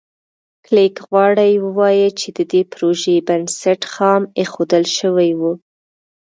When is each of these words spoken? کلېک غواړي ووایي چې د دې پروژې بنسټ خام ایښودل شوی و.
کلېک 0.65 0.95
غواړي 1.07 1.51
ووایي 1.65 2.09
چې 2.19 2.27
د 2.37 2.39
دې 2.51 2.61
پروژې 2.71 3.15
بنسټ 3.27 3.81
خام 3.93 4.21
ایښودل 4.39 4.85
شوی 4.97 5.29
و. 5.39 5.41